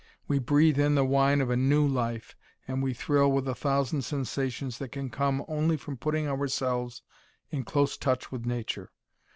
[0.27, 2.35] We breathe in the wine of a new life,
[2.67, 7.03] and we thrill with a thousand sensations that can come only from putting ourselves
[7.51, 8.89] in close touch with Nature.